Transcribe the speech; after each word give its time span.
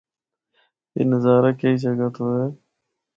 اے 0.95 1.01
نظارہ 1.11 1.51
کئ 1.59 1.75
جگہ 1.83 2.07
تو 2.15 2.23
ہے۔ 2.37 2.47